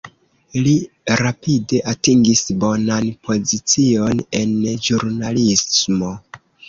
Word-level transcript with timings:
Li 0.67 0.71
rapide 1.21 1.81
atingis 1.91 2.41
bonan 2.63 3.11
pozicion 3.27 4.25
en 4.41 4.57
ĵurnalismo. 4.89 6.11